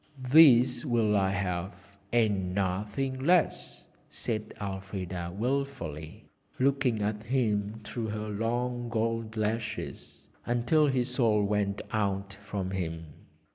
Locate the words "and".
2.11-2.55